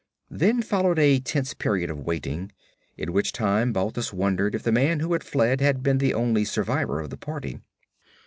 [0.31, 2.51] Then followed a tense period of waiting,
[2.97, 6.43] in which time Balthus wondered if the man who had fled had been the only
[6.43, 7.59] survivor of the party.